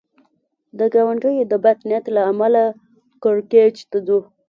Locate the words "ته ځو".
3.91-4.19